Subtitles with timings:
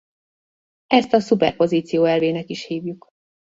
[0.87, 3.07] Ezt a szuperpozíció elvének is hívjuk.